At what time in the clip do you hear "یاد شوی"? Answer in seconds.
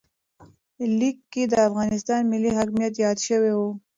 3.05-3.53